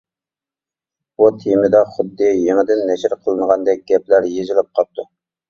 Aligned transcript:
بۇ 1.19 1.27
تېمىدا 1.43 1.81
خۇددى 1.97 2.31
يېڭىدىن 2.31 2.83
نەشر 2.93 3.15
قىلىنغاندەك 3.27 3.87
گەپلەر 3.93 4.29
يېزىلىپ 4.33 4.75
قاپتۇ. 4.81 5.09